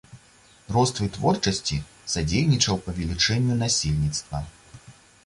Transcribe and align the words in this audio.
Рост 0.77 1.01
вытворчасці 1.01 1.77
садзейнічаў 2.13 2.75
павелічэнню 2.87 3.59
насельніцтва. 3.61 4.41